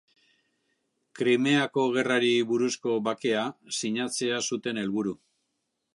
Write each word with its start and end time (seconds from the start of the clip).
Krimeako 1.19 1.83
Gerrari 1.97 2.31
buruzko 2.53 2.95
bakea 3.11 3.47
sinatzea 3.81 4.41
zuten 4.51 4.85
helburu. 4.85 5.19